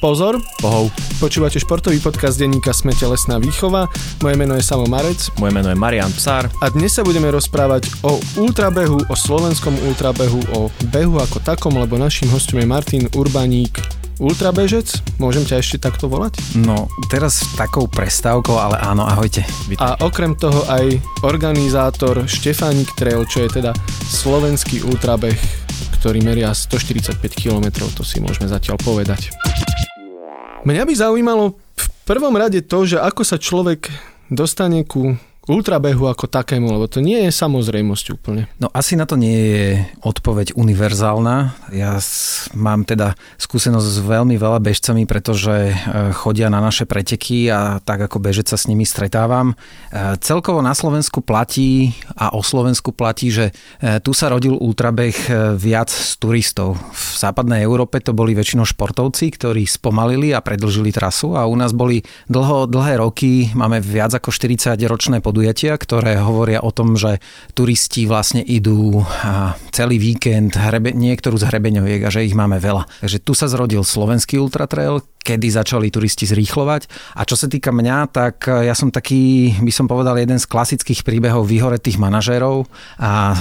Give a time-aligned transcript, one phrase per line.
[0.00, 0.88] Pozor, Pohov.
[1.20, 3.84] počúvate športový podcast denníka Sme telesná výchova.
[4.24, 6.48] Moje meno je Samo Marec Moje meno je Marian Psár.
[6.48, 12.00] a dnes sa budeme rozprávať o ultrabehu, o slovenskom ultrabehu, o behu ako takom, lebo
[12.00, 13.76] našim hostom je Martin Urbaník,
[14.16, 14.88] ultrabežec.
[15.20, 16.40] Môžem ťa ešte takto volať?
[16.56, 19.44] No, teraz takou prestávkou, ale áno, ahojte.
[19.76, 20.96] A okrem toho aj
[21.28, 23.76] organizátor Štefánik Trail, čo je teda
[24.08, 25.36] slovenský ultrabeh,
[26.00, 29.28] ktorý meria 145 km, to si môžeme zatiaľ povedať.
[30.60, 33.88] Mňa by zaujímalo v prvom rade to, že ako sa človek
[34.28, 35.16] dostane ku
[35.50, 38.46] ultrabehu ako takému, lebo to nie je samozrejmosť úplne.
[38.62, 39.66] No asi na to nie je
[40.06, 41.36] odpoveď univerzálna.
[41.74, 41.98] Ja
[42.54, 45.74] mám teda skúsenosť s veľmi veľa bežcami, pretože e,
[46.14, 49.58] chodia na naše preteky a tak ako bežec sa s nimi stretávam.
[49.90, 53.50] E, Celkovo na Slovensku platí a o Slovensku platí, že
[53.82, 55.12] e, tu sa rodil ultrabeh
[55.58, 56.78] viac z turistov.
[56.94, 61.74] V západnej Európe to boli väčšinou športovci, ktorí spomalili a predlžili trasu a u nás
[61.74, 67.16] boli dlho, dlhé roky, máme viac ako 40 ročné podujatia, ktoré hovoria o tom, že
[67.56, 69.00] turisti vlastne idú
[69.72, 72.84] celý víkend hrebe, niektorú z hrebeňoviek a že ich máme veľa.
[73.00, 76.88] Takže tu sa zrodil slovenský ultratrail, kedy začali turisti zrýchlovať.
[77.16, 80.48] A čo sa týka mňa, tak e, ja som taký, by som povedal, jeden z
[80.48, 82.64] klasických príbehov vyhoretých manažérov
[82.96, 83.38] a e,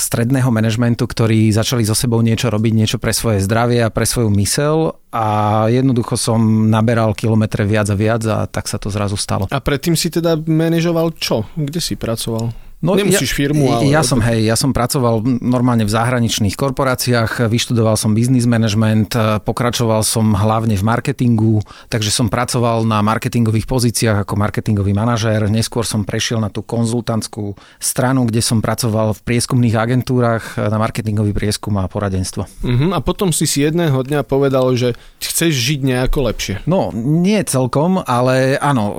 [0.00, 4.32] stredného manažmentu, ktorí začali so sebou niečo robiť, niečo pre svoje zdravie a pre svoju
[4.40, 5.26] mysel a
[5.72, 9.48] jednoducho som naberal kilometre viac a viac a tak sa to zrazu stalo.
[9.48, 11.48] A predtým si teda manažoval čo?
[11.56, 12.67] Kde si pracoval?
[12.78, 13.90] Nemusíš ja, firmu, ale...
[13.90, 20.06] Ja som, hej, ja som pracoval normálne v zahraničných korporáciách, vyštudoval som business management, pokračoval
[20.06, 21.58] som hlavne v marketingu,
[21.90, 25.50] takže som pracoval na marketingových pozíciách ako marketingový manažér.
[25.50, 31.34] Neskôr som prešiel na tú konzultantskú stranu, kde som pracoval v prieskumných agentúrach na marketingový
[31.34, 32.46] prieskum a poradenstvo.
[32.46, 32.94] Uh-huh.
[32.94, 36.54] A potom si si jedného dňa povedal, že chceš žiť nejako lepšie.
[36.70, 38.94] No, nie celkom, ale áno,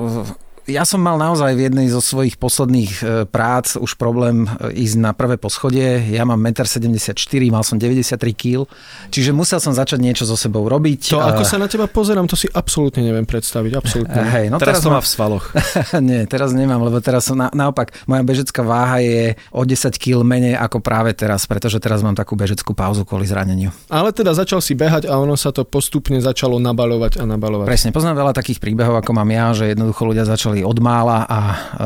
[0.69, 4.96] ja som mal naozaj v jednej zo svojich posledných e, prác už problém e, ísť
[5.02, 6.00] na prvé poschodie.
[6.13, 8.69] Ja mám 1,74 m, mal som 93 kg,
[9.09, 11.18] čiže musel som začať niečo so sebou robiť.
[11.18, 13.72] To, ako sa na teba pozerám, to si absolútne neviem predstaviť.
[13.75, 14.22] Absolútne.
[14.30, 15.46] Hej, no teraz, teraz, to má v svaloch.
[16.07, 20.22] Nie, teraz nemám, lebo teraz som na, naopak, moja bežecká váha je o 10 kg
[20.22, 23.74] menej ako práve teraz, pretože teraz mám takú bežeckú pauzu kvôli zraneniu.
[23.90, 27.66] Ale teda začal si behať a ono sa to postupne začalo nabalovať a nabalovať.
[27.66, 31.39] Presne, poznám veľa takých príbehov, ako mám ja, že jednoducho ľudia začali od mála a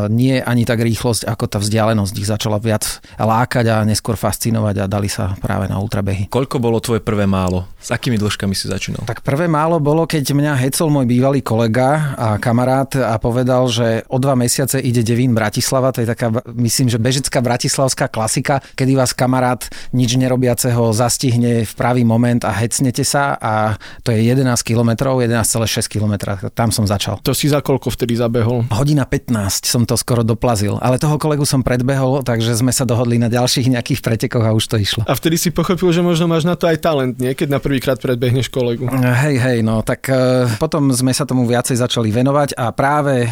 [0.10, 4.90] nie ani tak rýchlosť, ako tá vzdialenosť ich začala viac lákať a neskôr fascinovať a
[4.90, 6.30] dali sa práve na ultrabehy.
[6.30, 7.66] Koľko bolo tvoje prvé málo?
[7.84, 9.04] S akými dĺžkami si začínal?
[9.04, 14.08] Tak prvé málo bolo, keď mňa hecol môj bývalý kolega a kamarát a povedal, že
[14.08, 18.96] o dva mesiace ide Devín Bratislava, to je taká, myslím, že bežecká bratislavská klasika, kedy
[18.96, 24.48] vás kamarát nič nerobiaceho zastihne v pravý moment a hecnete sa a to je 11
[24.64, 27.20] km, 11,6 km, tam som začal.
[27.24, 28.63] To si za koľko vtedy zabehol?
[28.72, 33.18] Hodina 15 som to skoro doplazil, ale toho kolegu som predbehol, takže sme sa dohodli
[33.18, 35.02] na ďalších nejakých pretekoch a už to išlo.
[35.10, 37.34] A vtedy si pochopil, že možno máš na to aj talent, nie?
[37.34, 38.88] Keď na prvýkrát predbehneš kolegu.
[38.94, 43.30] Hej, hej, no tak e, potom sme sa tomu viacej začali venovať a práve e,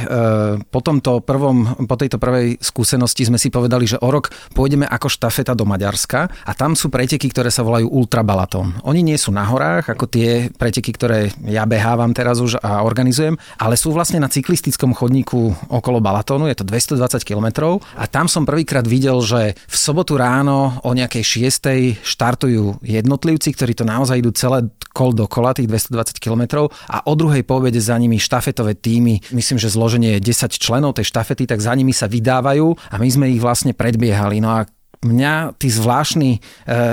[0.64, 5.08] po tomto prvom, po tejto prvej skúsenosti sme si povedali, že o rok pôjdeme ako
[5.12, 8.80] štafeta do Maďarska a tam sú preteky, ktoré sa volajú ultrabalatón.
[8.88, 13.36] Oni nie sú na horách, ako tie preteky, ktoré ja behávam teraz už a organizujem,
[13.58, 18.48] ale sú vlastne na cyklistickom chodníku okolo Balatónu, je to 220 km a tam som
[18.48, 22.00] prvýkrát videl, že v sobotu ráno o nejakej 6.
[22.00, 27.44] štartujú jednotlivci, ktorí to naozaj idú celé kol dokola, tých 220 km a o druhej
[27.44, 31.60] po obede za nimi štafetové týmy, myslím, že zloženie je 10 členov tej štafety, tak
[31.60, 34.40] za nimi sa vydávajú a my sme ich vlastne predbiehali.
[34.40, 34.72] No a
[35.02, 36.40] mňa tí zvláštni e,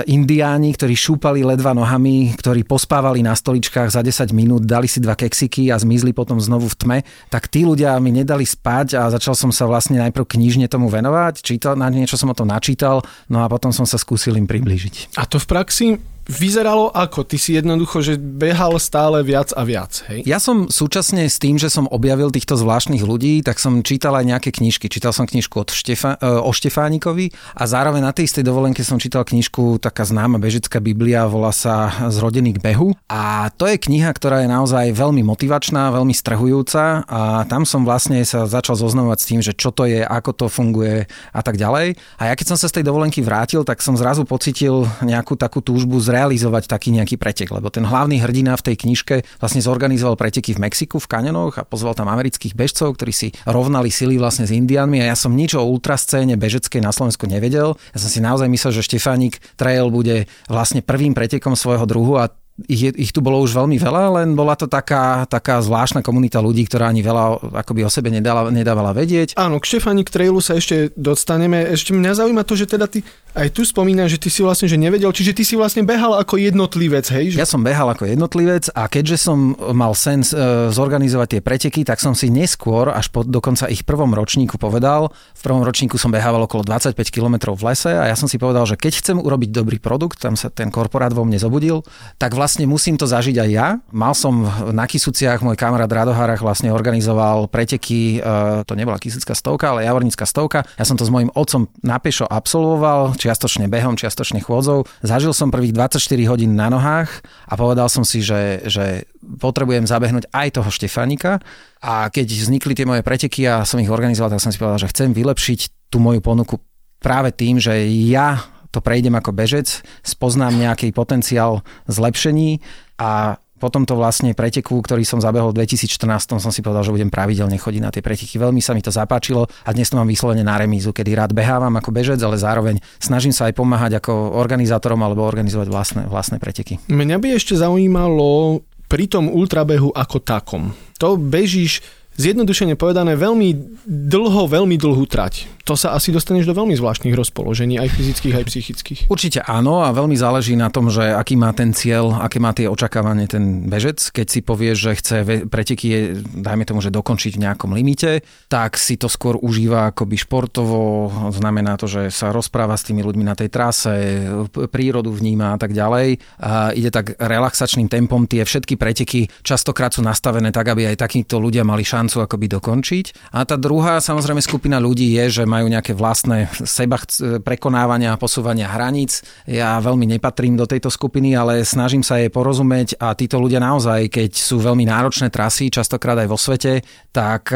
[0.09, 5.13] indiáni, ktorí šúpali ledva nohami, ktorí pospávali na stoličkách za 10 minút, dali si dva
[5.13, 6.97] keksiky a zmizli potom znovu v tme,
[7.29, 11.45] tak tí ľudia mi nedali spať a začal som sa vlastne najprv knižne tomu venovať,
[11.45, 15.13] čítal, na niečo som o tom načítal, no a potom som sa skúsil im priblížiť.
[15.21, 15.87] A to v praxi
[16.29, 17.25] vyzeralo ako?
[17.25, 20.21] Ty si jednoducho, že behal stále viac a viac, hej?
[20.29, 24.29] Ja som súčasne s tým, že som objavil týchto zvláštnych ľudí, tak som čítal aj
[24.29, 24.85] nejaké knižky.
[24.85, 29.01] Čítal som knižku od Štefa, e, o Štefánikovi a zároveň na tej istej dovolenke som
[29.01, 32.93] čítal knižku, taká známa bežická biblia, volá sa Zrodený k behu.
[33.09, 38.21] A to je kniha, ktorá je naozaj veľmi motivačná, veľmi strhujúca a tam som vlastne
[38.21, 41.97] sa začal zoznamovať s tým, že čo to je, ako to funguje a tak ďalej.
[42.21, 45.63] A ja keď som sa z tej dovolenky vrátil, tak som zrazu pocitil nejakú takú
[45.63, 50.51] túžbu zrealizovať taký nejaký pretek, lebo ten hlavný hrdina v tej knižke vlastne zorganizoval preteky
[50.51, 54.51] v Mexiku, v kaňonoch a pozval tam amerických bežcov, ktorí si rovnali sily vlastne s
[54.51, 57.79] Indianmi a ja som nič o ultrascéne bežeckej na Slovensku nevedel.
[57.95, 62.27] Ja som si naozaj myslel, že Štefánik Trail bude vlastne prvým pretekom svojho druhu a
[62.67, 66.65] ich, ich tu bolo už veľmi veľa, len bola to taká, taká zvláštna komunita ľudí,
[66.65, 69.37] ktorá ani veľa akoby o sebe nedala, nedávala vedieť.
[69.37, 71.63] Áno, k Štefánik Trailu sa ešte dostaneme.
[71.71, 73.05] Ešte mňa zaujíma to, že teda ty
[73.37, 76.41] aj tu spomínaš, že ty si vlastne že nevedel, čiže ty si vlastne behal ako
[76.41, 77.37] jednotlivec, hej?
[77.37, 82.01] Ja som behal ako jednotlivec a keďže som mal sen e, zorganizovať tie preteky, tak
[82.01, 86.49] som si neskôr, až po dokonca ich prvom ročníku povedal, v prvom ročníku som behával
[86.49, 89.77] okolo 25 km v lese a ja som si povedal, že keď chcem urobiť dobrý
[89.77, 91.85] produkt, tam sa ten korporát vo mne zobudil,
[92.17, 93.67] tak vlastne musím to zažiť aj ja.
[93.93, 99.75] Mal som na Kisuciach, môj kamarát Radoharach vlastne organizoval preteky, e, to nebola Kisucká stovka,
[99.75, 100.65] ale Javornická stovka.
[100.79, 104.89] Ja som to s mojim otcom na pešo absolvoval, čiastočne behom, čiastočne chôdzou.
[105.05, 105.99] Zažil som prvých 24
[106.31, 111.43] hodín na nohách a povedal som si, že, že potrebujem zabehnúť aj toho Štefánika.
[111.83, 114.91] A keď vznikli tie moje preteky a som ich organizoval, tak som si povedal, že
[114.95, 116.57] chcem vylepšiť tú moju ponuku
[116.99, 122.61] práve tým, že ja to prejdem ako bežec, spoznám nejaký potenciál zlepšení
[123.01, 127.11] a po tomto vlastne preteku, ktorý som zabehol v 2014, som si povedal, že budem
[127.11, 128.39] pravidelne chodiť na tie preteky.
[128.39, 131.75] Veľmi sa mi to zapáčilo a dnes to mám vyslovene na remízu, kedy rád behávam
[131.75, 136.79] ako bežec, ale zároveň snažím sa aj pomáhať ako organizátorom alebo organizovať vlastné, vlastné preteky.
[136.87, 140.71] Mňa by ešte zaujímalo pri tom ultrabehu ako takom.
[140.97, 141.83] To bežíš
[142.19, 145.47] zjednodušene povedané veľmi dlho, veľmi dlhú trať.
[145.63, 148.99] To sa asi dostaneš do veľmi zvláštnych rozpoložení, aj fyzických, aj psychických.
[149.05, 152.65] Určite áno a veľmi záleží na tom, že aký má ten cieľ, aké má tie
[152.65, 154.01] očakávanie ten bežec.
[154.09, 158.97] Keď si povie, že chce preteky, dajme tomu, že dokončiť v nejakom limite, tak si
[158.97, 163.53] to skôr užíva akoby športovo, znamená to, že sa rozpráva s tými ľuďmi na tej
[163.53, 164.25] trase,
[164.73, 166.17] prírodu vníma a tak ďalej.
[166.41, 171.37] A ide tak relaxačným tempom, tie všetky preteky častokrát sú nastavené tak, aby aj takíto
[171.37, 173.05] ľudia mali šancu šancu akoby dokončiť.
[173.37, 176.97] A tá druhá samozrejme skupina ľudí je, že majú nejaké vlastné seba
[177.45, 179.21] prekonávania a posúvania hraníc.
[179.45, 184.09] Ja veľmi nepatrím do tejto skupiny, ale snažím sa jej porozumieť a títo ľudia naozaj,
[184.09, 186.81] keď sú veľmi náročné trasy, častokrát aj vo svete,
[187.13, 187.53] tak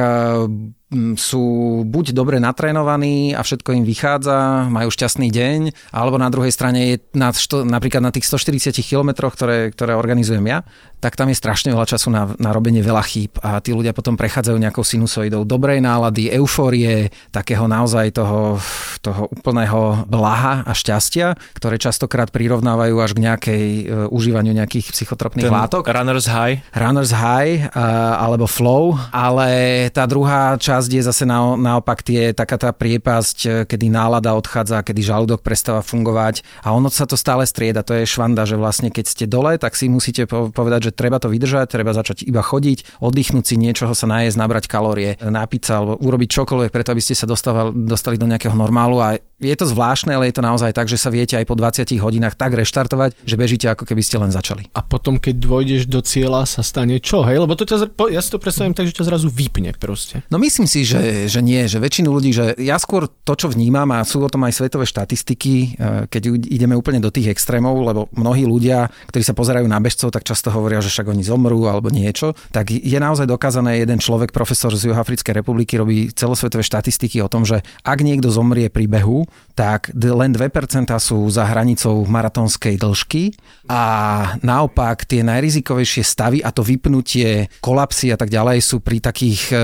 [1.17, 1.43] sú
[1.83, 5.59] buď dobre natrénovaní a všetko im vychádza, majú šťastný deň,
[5.91, 10.43] alebo na druhej strane je na, što, napríklad na tých 140 kilometroch, ktoré, ktoré organizujem
[10.45, 10.63] ja,
[11.03, 14.15] tak tam je strašne veľa času na, na robenie veľa chýb a tí ľudia potom
[14.15, 18.55] prechádzajú nejakou sinusoidou dobrej nálady, eufórie, takého naozaj toho,
[19.03, 25.43] toho úplného blaha a šťastia, ktoré častokrát prirovnávajú až k nejakej uh, užívaniu nejakých psychotropných
[25.43, 25.91] Ten látok.
[25.91, 26.63] Runner's high.
[26.71, 32.35] Runner's high uh, alebo flow, ale tá druhá časť časť je zase na, naopak tie,
[32.35, 37.15] taká tá priepasť, e, kedy nálada odchádza, kedy žalúdok prestáva fungovať a ono sa to
[37.15, 37.87] stále strieda.
[37.87, 41.31] To je švanda, že vlastne keď ste dole, tak si musíte povedať, že treba to
[41.31, 45.95] vydržať, treba začať iba chodiť, oddychnúť si niečoho sa najesť, nabrať kalórie, napiť sa alebo
[46.03, 50.15] urobiť čokoľvek preto, aby ste sa dostali, dostali do nejakého normálu a je to zvláštne,
[50.15, 53.35] ale je to naozaj tak, že sa viete aj po 20 hodinách tak reštartovať, že
[53.35, 54.71] bežíte ako keby ste len začali.
[54.71, 57.43] A potom, keď dôjdeš do cieľa, sa stane čo, hej?
[57.43, 60.23] Lebo to ťa, ja si to predstavím tak, že ťa zrazu vypne proste.
[60.31, 63.85] No myslím si, že, že nie, že väčšinu ľudí, že ja skôr to, čo vnímam,
[63.93, 65.67] a sú o tom aj svetové štatistiky, e,
[66.09, 70.25] keď ideme úplne do tých extrémov, lebo mnohí ľudia, ktorí sa pozerajú na bežcov, tak
[70.25, 74.73] často hovoria, že však oni zomrú alebo niečo, tak je naozaj dokázané, jeden človek, profesor
[74.73, 79.93] z Juhoafrickej republiky, robí celosvetové štatistiky o tom, že ak niekto zomrie pri behu, tak
[79.93, 83.37] len 2% sú za hranicou maratónskej dĺžky
[83.69, 83.83] a
[84.41, 89.57] naopak tie najrizikovejšie stavy a to vypnutie, kolapsy a tak ďalej sú pri takých e,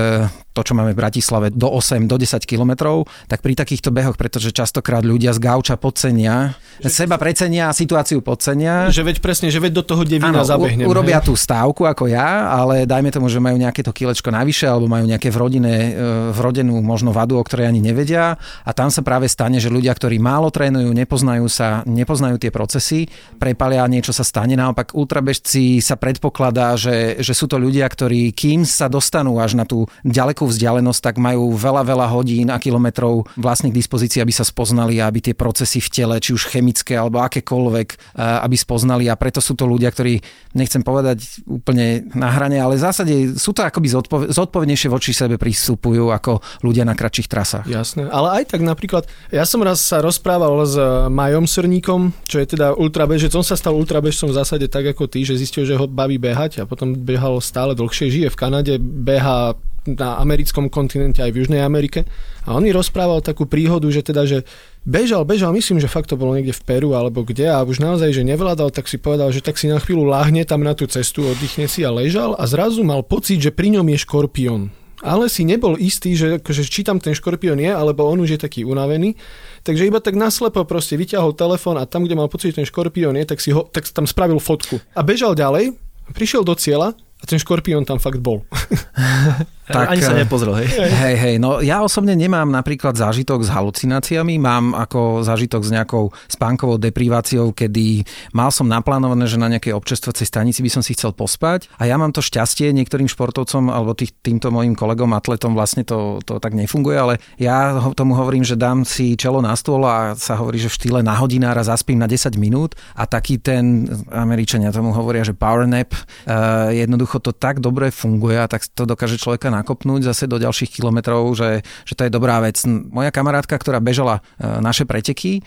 [0.50, 4.50] to, čo máme v Bratislave, do 8, do 10 kilometrov, tak pri takýchto behoch, pretože
[4.50, 8.90] častokrát ľudia z gauča podcenia, že seba precenia a situáciu podcenia.
[8.90, 10.84] Že veď presne, že veď do toho devina zabehnem.
[10.84, 11.32] Urobia hej.
[11.32, 15.08] tú stávku ako ja, ale dajme tomu, že majú nejaké to kilečko navyše alebo majú
[15.08, 15.90] nejaké v rodine, e,
[16.36, 18.36] vrodenú možno vadu, o ktorej ani nevedia
[18.66, 23.06] a tam sa práve stane, že ľudia, ktorí málo trénujú, nepoznajú sa, nepoznajú tie procesy,
[23.38, 24.58] prepalia, niečo sa stane.
[24.58, 29.62] Naopak ultrabežci sa predpokladá, že, že sú to ľudia, ktorí kým sa dostanú až na
[29.62, 34.40] tú ďaleko veľkú vzdialenosť, tak majú veľa, veľa hodín a kilometrov vlastných dispozícií, aby sa
[34.40, 39.20] spoznali a aby tie procesy v tele, či už chemické alebo akékoľvek, aby spoznali a
[39.20, 40.16] preto sú to ľudia, ktorí,
[40.56, 45.36] nechcem povedať úplne na hrane, ale v zásade sú to akoby zodpov- zodpovednejšie voči sebe
[45.36, 47.68] pristupujú ako ľudia na kratších trasách.
[47.68, 50.74] Jasné, ale aj tak napríklad, ja som raz sa rozprával s
[51.06, 55.22] Majom Srníkom, čo je teda ultrabežec, on sa stal ultrabežcom v zásade tak ako ty,
[55.22, 59.54] že zistil, že ho baví behať a potom behal stále dlhšie, žije v Kanade, beha
[59.86, 62.04] na americkom kontinente aj v Južnej Amerike.
[62.44, 64.44] A on mi rozprával takú príhodu, že teda, že
[64.84, 68.12] bežal, bežal, myslím, že fakt to bolo niekde v Peru alebo kde a už naozaj,
[68.12, 71.24] že nevládal, tak si povedal, že tak si na chvíľu láhne tam na tú cestu,
[71.30, 75.48] oddychne si a ležal a zrazu mal pocit, že pri ňom je škorpión ale si
[75.48, 79.16] nebol istý, že, že či tam ten škorpión je, alebo on už je taký unavený.
[79.64, 83.16] Takže iba tak naslepo proste vyťahol telefón a tam, kde mal pocit, že ten škorpión
[83.16, 84.80] je, tak, si ho, tak tam spravil fotku.
[84.92, 85.76] A bežal ďalej,
[86.12, 88.44] prišiel do cieľa a ten škorpión tam fakt bol.
[89.70, 90.68] tak, Ani sa nepozrel, hej?
[90.72, 96.14] Hej, hej, no ja osobne nemám napríklad zážitok s halucináciami, mám ako zážitok s nejakou
[96.30, 101.12] spánkovou depriváciou, kedy mal som naplánované, že na nejakej občerstvacej stanici by som si chcel
[101.12, 105.84] pospať a ja mám to šťastie niektorým športovcom alebo tých, týmto mojim kolegom atletom vlastne
[105.84, 110.16] to, to tak nefunguje, ale ja tomu hovorím, že dám si čelo na stôl a
[110.16, 114.72] sa hovorí, že v štýle na hodinára zaspím na 10 minút a taký ten, Američania
[114.72, 118.86] tomu hovoria, že power nap, uh, jednoducho jednoducho to tak dobre funguje a tak to
[118.86, 122.56] dokáže človeka nakopnúť zase do ďalších kilometrov, že, že to je dobrá vec.
[122.66, 125.42] Moja kamarátka, ktorá bežala e, naše preteky, e,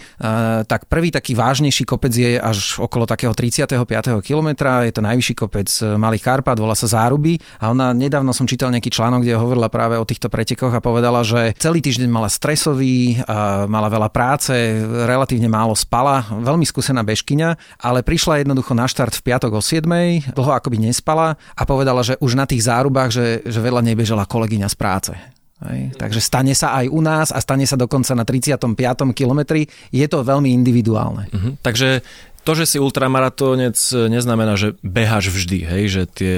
[0.64, 3.76] tak prvý taký vážnejší kopec je až okolo takého 35.
[4.22, 8.46] kilometra, je to najvyšší kopec e, Malých Karpat, volá sa Záruby a ona nedávno som
[8.46, 12.30] čítal nejaký článok, kde hovorila práve o týchto pretekoch a povedala, že celý týždeň mala
[12.30, 13.20] stresový,
[13.68, 14.54] mala veľa práce,
[15.08, 19.86] relatívne málo spala, veľmi skúsená bežkyňa, ale prišla jednoducho na štart v piatok o 7,
[20.34, 24.28] dlho akoby nespala a povedala, že už na tých zárubách, že, že vedľa nej bežala
[24.28, 25.14] kolegyňa z práce.
[25.64, 25.96] Hej.
[25.96, 28.76] Takže stane sa aj u nás a stane sa dokonca na 35.
[29.16, 29.72] kilometri.
[29.96, 31.32] Je to veľmi individuálne.
[31.32, 31.56] Uh-huh.
[31.64, 32.04] Takže
[32.44, 33.80] to, že si ultramaratónec,
[34.12, 35.84] neznamená, že beháš vždy, hej?
[35.88, 36.38] že tie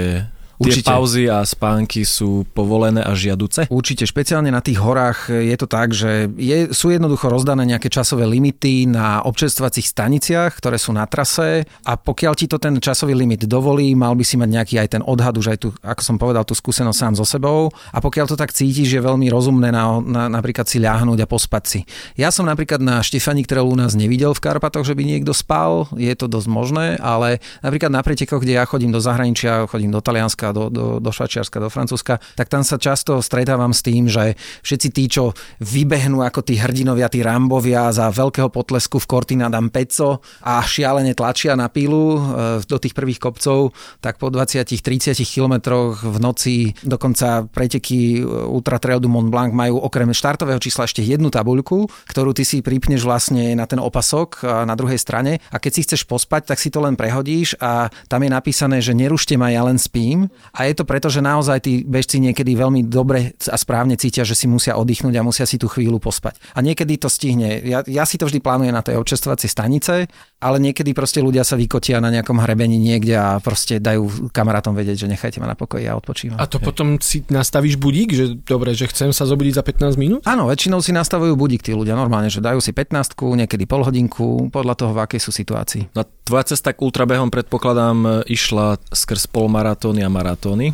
[0.56, 0.88] Určite.
[0.88, 3.68] Tie pauzy a spánky sú povolené a žiaduce?
[3.68, 8.24] Určite, špeciálne na tých horách je to tak, že je, sú jednoducho rozdané nejaké časové
[8.24, 13.44] limity na občerstvacích staniciach, ktoré sú na trase a pokiaľ ti to ten časový limit
[13.48, 16.48] dovolí, mal by si mať nejaký aj ten odhad, už aj tu, ako som povedal,
[16.48, 20.32] tú skúsenosť sám so sebou a pokiaľ to tak cítiš, je veľmi rozumné na, na,
[20.32, 21.80] napríklad si ľahnúť a pospať si.
[22.16, 25.92] Ja som napríklad na Štefani, ktoré u nás nevidel v Karpatoch, že by niekto spal,
[26.00, 30.00] je to dosť možné, ale napríklad na pretekoch, kde ja chodím do zahraničia, chodím do
[30.00, 34.06] Talianska, Nemecka, do, do, do Švačiarska, do Francúzska, tak tam sa často stretávam s tým,
[34.06, 39.50] že všetci tí, čo vybehnú ako tí hrdinovia, tí rambovia za veľkého potlesku v Cortina
[39.50, 42.20] d'Ampezzo a šialene tlačia na pílu e,
[42.66, 49.10] do tých prvých kopcov, tak po 20-30 kilometroch v noci dokonca preteky Ultra Trail du
[49.10, 53.66] Mont Blanc majú okrem štartového čísla ešte jednu tabuľku, ktorú ty si pripneš vlastne na
[53.66, 55.42] ten opasok na druhej strane.
[55.50, 58.96] A keď si chceš pospať, tak si to len prehodíš a tam je napísané, že
[58.96, 62.88] nerušte ma, ja len spím a je to preto, že naozaj tí bežci niekedy veľmi
[62.88, 66.40] dobre a správne cítia, že si musia oddychnúť a musia si tú chvíľu pospať.
[66.56, 67.62] A niekedy to stihne.
[67.64, 69.94] Ja, ja si to vždy plánujem na tej občerstvovacej stanice,
[70.40, 75.06] ale niekedy proste ľudia sa vykotia na nejakom hrebení niekde a proste dajú kamarátom vedieť,
[75.06, 76.38] že nechajte ma na pokoji a odpočívam.
[76.38, 80.22] A to potom si nastavíš budík, že dobre, že chcem sa zobudiť za 15 minút?
[80.28, 84.54] Áno, väčšinou si nastavujú budík tí ľudia normálne, že dajú si 15, niekedy pol hodinku,
[84.54, 85.96] podľa toho, v akej sú situácii.
[85.98, 90.74] No, tvoja cesta k ultrabehom predpokladám išla skrz polmaratóny a maratóny.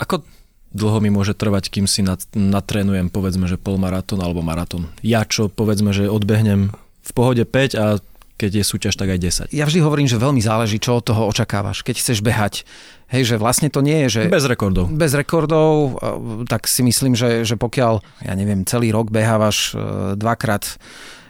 [0.00, 0.24] Ako
[0.72, 2.00] dlho mi môže trvať, kým si
[2.32, 4.88] natrénujem, povedzme, že polmaratón alebo maratón.
[5.04, 6.72] Ja čo, povedzme, že odbehnem
[7.04, 8.00] v pohode 5 a
[8.36, 9.56] keď je súťaž, tak aj 10.
[9.56, 11.80] Ja vždy hovorím, že veľmi záleží, čo od toho očakávaš.
[11.80, 12.68] Keď chceš behať,
[13.08, 14.20] hej, že vlastne to nie je, že...
[14.28, 14.92] Bez rekordov.
[14.92, 15.96] Bez rekordov,
[16.44, 21.25] tak si myslím, že, že pokiaľ, ja neviem, celý rok behávaš e, dvakrát E,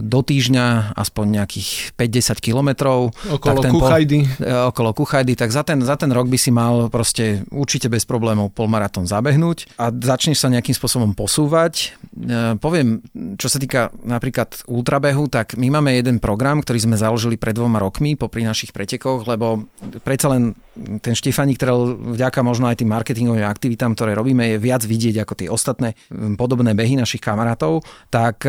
[0.00, 3.12] do týždňa aspoň nejakých 50 kilometrov.
[3.28, 4.18] Okolo tak ten Kuchajdy.
[4.24, 7.92] Po, e, okolo Kuchajdy, tak za ten, za ten rok by si mal proste určite
[7.92, 11.92] bez problémov polmaratón zabehnúť a začneš sa nejakým spôsobom posúvať.
[12.16, 13.04] E, poviem,
[13.36, 17.76] čo sa týka napríklad ultrabehu, tak my máme jeden program, ktorý sme založili pred dvoma
[17.76, 19.68] rokmi popri našich pretekoch, lebo
[20.00, 20.56] predsa len
[21.04, 25.34] ten Štefani, ktorý vďaka možno aj tým marketingovým aktivitám, ktoré robíme, je viac vidieť ako
[25.36, 25.92] tie ostatné
[26.40, 28.40] podobné behy našich kamarátov, tak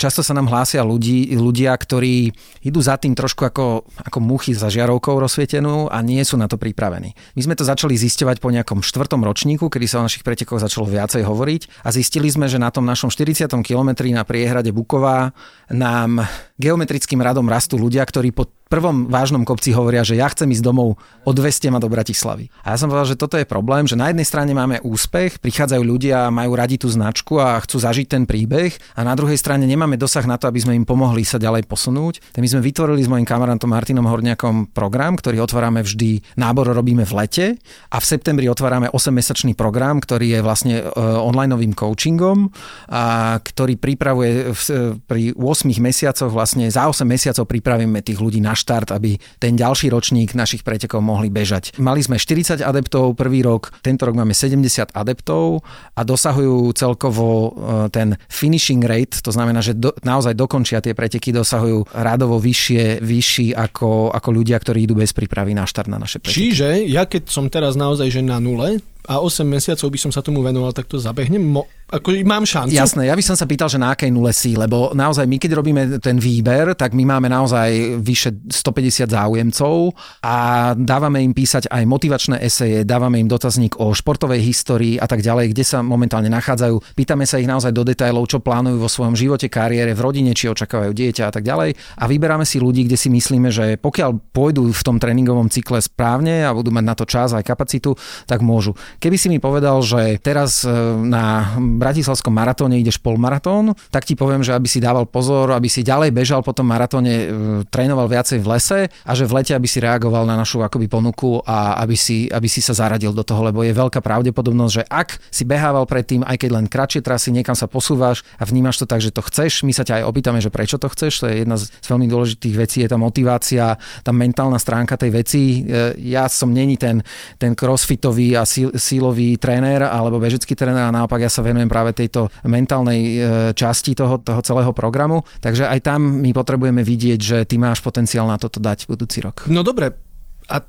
[0.00, 2.32] často sa nám hlásia ľudí, ľudia, ktorí
[2.64, 6.56] idú za tým trošku ako, ako muchy za žiarovkou rozsvietenú a nie sú na to
[6.56, 7.12] pripravení.
[7.36, 10.88] My sme to začali zisťovať po nejakom štvrtom ročníku, kedy sa o našich pretekoch začalo
[10.88, 13.46] viacej hovoriť a zistili sme, že na tom našom 40.
[13.60, 15.36] kilometri na priehrade Buková
[15.68, 16.24] nám
[16.56, 20.98] geometrickým radom rastú ľudia, ktorí po prvom vážnom kopci hovoria, že ja chcem ísť domov,
[21.22, 22.50] odveste ma do Bratislavy.
[22.66, 25.82] A ja som povedal, že toto je problém, že na jednej strane máme úspech, prichádzajú
[25.86, 29.94] ľudia, majú radi tú značku a chcú zažiť ten príbeh a na druhej strane nemáme
[29.94, 32.34] dosah na to, aby sme im pomohli sa ďalej posunúť.
[32.34, 37.06] Tak my sme vytvorili s mojim kamarátom Martinom Horniakom program, ktorý otvárame vždy, nábor robíme
[37.06, 37.46] v lete
[37.94, 42.50] a v septembri otvárame 8-mesačný program, ktorý je vlastne e, online coachingom,
[42.90, 44.60] a ktorý pripravuje v,
[45.06, 49.92] pri 8 mesiacoch, vlastne za 8 mesiacov pripravíme tých ľudí na štart, aby ten ďalší
[49.92, 51.76] ročník našich pretekov mohli bežať.
[51.76, 55.60] Mali sme 40 adeptov prvý rok, tento rok máme 70 adeptov
[55.94, 57.50] a dosahujú celkovo e,
[57.92, 63.52] ten finishing rate, to znamená, že do, naozaj dokončia tie preteky, dosahujú rádovo vyššie, vyšší
[63.52, 66.34] ako, ako ľudia, ktorí idú bez prípravy na štart na naše preteky.
[66.50, 70.20] Čiže ja keď som teraz naozaj že na nule, a 8 mesiacov by som sa
[70.20, 71.42] tomu venoval, tak to zabehnem?
[71.42, 72.74] Mo- ako mám šancu?
[72.74, 75.50] Jasné, ja by som sa pýtal, že na akej nule si, lebo naozaj my keď
[75.54, 79.94] robíme ten výber, tak my máme naozaj vyše 150 záujemcov
[80.26, 80.34] a
[80.74, 85.54] dávame im písať aj motivačné eseje, dávame im dotazník o športovej histórii a tak ďalej,
[85.54, 86.98] kde sa momentálne nachádzajú.
[86.98, 90.50] Pýtame sa ich naozaj do detailov, čo plánujú vo svojom živote, kariére, v rodine, či
[90.50, 91.78] očakávajú dieťa a tak ďalej.
[92.02, 96.42] A vyberáme si ľudí, kde si myslíme, že pokiaľ pôjdu v tom tréningovom cykle správne
[96.42, 97.94] a budú mať na to čas aj kapacitu,
[98.26, 98.74] tak môžu.
[98.96, 100.72] Keby si mi povedal, že teraz e,
[101.04, 105.84] na bratislavskom maratóne ideš polmaratón, tak ti poviem, že aby si dával pozor, aby si
[105.84, 107.26] ďalej bežal po tom maratóne, e,
[107.68, 111.44] trénoval viacej v lese a že v lete aby si reagoval na našu akoby ponuku
[111.44, 115.20] a aby si, aby si sa zaradil do toho, lebo je veľká pravdepodobnosť, že ak
[115.28, 119.04] si behával predtým, aj keď len kratšie trasy, niekam sa posúvaš a vnímaš to tak,
[119.04, 121.60] že to chceš, my sa ťa aj opýtame, že prečo to chceš, to je jedna
[121.60, 125.40] z veľmi dôležitých vecí, je tá motivácia, tá mentálna stránka tej veci.
[125.64, 127.04] E, ja som není ten,
[127.36, 128.48] ten crossfitový a
[128.86, 133.12] sílový tréner alebo bežecký tréner a naopak ja sa venujem práve tej tejto mentálnej e,
[133.52, 135.26] časti toho, toho celého programu.
[135.42, 139.50] Takže aj tam my potrebujeme vidieť, že ty máš potenciál na toto dať budúci rok.
[139.50, 139.98] No dobre,
[140.46, 140.62] a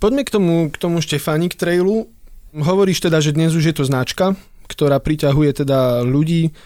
[0.00, 2.08] poďme k tomu, k tomu Štefánik Trailu.
[2.56, 4.32] Hovoríš teda, že dnes už je to značka,
[4.72, 6.56] ktorá priťahuje teda ľudí,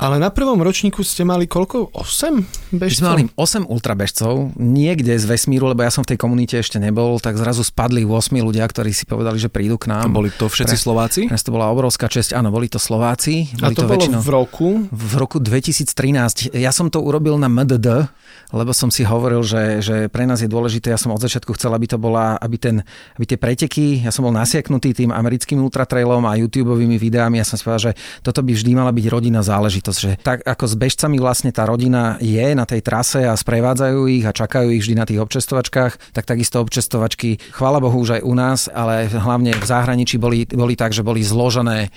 [0.00, 1.92] ale na prvom ročníku ste mali koľko?
[1.92, 2.88] 8 bežcov?
[2.88, 6.80] My sme mali 8 ultrabežcov, niekde z vesmíru, lebo ja som v tej komunite ešte
[6.80, 10.08] nebol, tak zrazu spadli 8 ľudia, ktorí si povedali, že prídu k nám.
[10.08, 11.20] A boli to všetci Pre, Slováci?
[11.28, 13.52] Pre to bola obrovská česť, áno, boli to Slováci.
[13.60, 14.68] Boli A to, to bolo väčšinou, v roku?
[14.88, 16.56] V roku 2013.
[16.56, 18.08] Ja som to urobil na MDD,
[18.50, 21.70] lebo som si hovoril, že, že pre nás je dôležité, ja som od začiatku chcel,
[21.70, 22.82] aby to bola, aby, ten,
[23.14, 27.54] aby tie preteky, ja som bol nasiaknutý tým americkým ultratrailom a YouTube videami, ja som
[27.54, 31.16] si povedal, že toto by vždy mala byť rodina záležitosť, že tak ako s bežcami
[31.18, 35.08] vlastne tá rodina je na tej trase a sprevádzajú ich a čakajú ich vždy na
[35.08, 40.20] tých občestovačkách, tak takisto občestovačky, chvála Bohu už aj u nás, ale hlavne v zahraničí
[40.20, 41.90] boli, boli tak, že boli zložené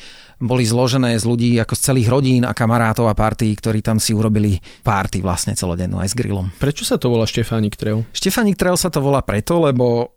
[0.44, 4.12] boli zložené z ľudí ako z celých rodín a kamarátov a partí, ktorí tam si
[4.12, 6.52] urobili párty vlastne celodennú aj s grillom.
[6.60, 8.04] Prečo sa to volá Štefánik Trail?
[8.12, 10.12] Štefánik Trail sa to volá preto, lebo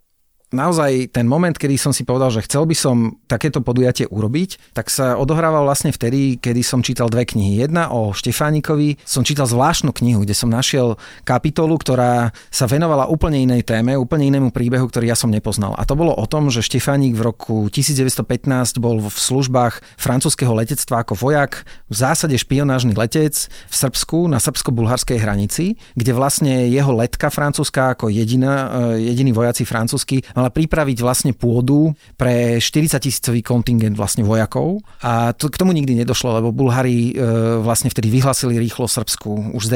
[0.54, 4.86] naozaj ten moment, kedy som si povedal, že chcel by som takéto podujatie urobiť, tak
[4.86, 7.66] sa odohrával vlastne vtedy, kedy som čítal dve knihy.
[7.66, 10.94] Jedna o Štefánikovi, som čítal zvláštnu knihu, kde som našiel
[11.26, 15.74] kapitolu, ktorá sa venovala úplne inej téme, úplne inému príbehu, ktorý ja som nepoznal.
[15.74, 21.02] A to bolo o tom, že Štefánik v roku 1915 bol v službách francúzského letectva
[21.02, 27.34] ako vojak, v zásade špionážny letec v Srbsku na srbsko-bulharskej hranici, kde vlastne jeho letka
[27.34, 33.96] francúzska ako jediná, e, jediný vojaci francúzsky mala pripraviť vlastne pôdu pre 40 tisícový kontingent
[33.96, 37.24] vlastne vojakov a to, k tomu nikdy nedošlo, lebo Bulhári e,
[37.64, 39.72] vlastne vtedy vyhlasili rýchlo Srbsku, už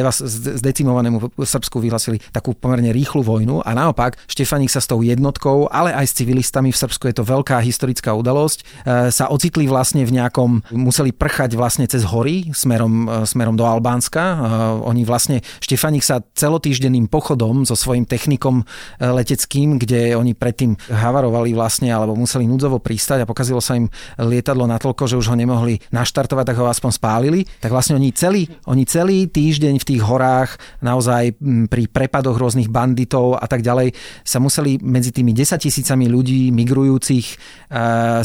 [0.60, 5.96] zdecimovanému Srbsku vyhlasili takú pomerne rýchlu vojnu a naopak Štefaník sa s tou jednotkou, ale
[5.96, 8.64] aj s civilistami v Srbsku je to veľká historická udalosť, e,
[9.08, 14.20] sa ocitli vlastne v nejakom, museli prchať vlastne cez hory smerom, e, smerom do Albánska.
[14.20, 14.36] E,
[14.84, 18.64] oni vlastne, Štefaník sa celotýždenným pochodom so svojím technikom e,
[19.00, 23.86] leteckým, kde oni pre predtým havarovali vlastne alebo museli núdzovo pristať a pokazilo sa im
[24.18, 27.46] lietadlo natoľko, že už ho nemohli naštartovať, tak ho aspoň spálili.
[27.62, 31.38] Tak vlastne oni celý, oni celý týždeň v tých horách naozaj
[31.70, 33.94] pri prepadoch rôznych banditov a tak ďalej
[34.26, 37.38] sa museli medzi tými 10 tisícami ľudí migrujúcich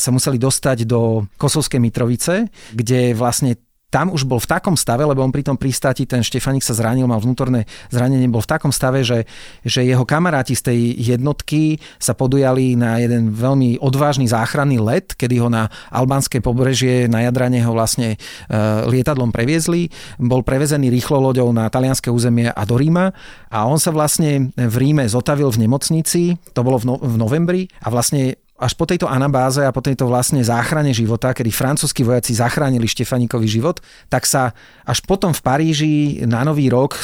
[0.01, 3.53] sa museli dostať do Kosovskej Mitrovice, kde vlastne
[3.93, 7.07] tam už bol v takom stave, lebo on pri tom pristáti, ten Štefanik sa zranil,
[7.07, 9.23] mal vnútorné zranenie, bol v takom stave, že,
[9.63, 10.79] že jeho kamaráti z tej
[11.15, 17.23] jednotky sa podujali na jeden veľmi odvážny záchranný let, kedy ho na albánske pobrežie na
[17.23, 18.57] Jadrane ho vlastne e,
[18.91, 19.87] lietadlom previezli.
[20.19, 23.15] Bol prevezený rýchlo loďou na talianské územie a do Ríma
[23.47, 27.71] a on sa vlastne v Ríme zotavil v nemocnici, to bolo v, no, v novembri
[27.79, 32.31] a vlastne až po tejto anabáze a po tejto vlastne záchrane života, kedy francúzskí vojaci
[32.31, 34.55] zachránili Štefaníkový život, tak sa
[34.87, 36.95] až potom v Paríži na Nový rok